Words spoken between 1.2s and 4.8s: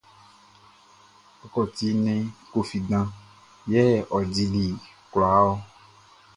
Kɔkɔti nnɛn Koffi dan yɛ ɔ dili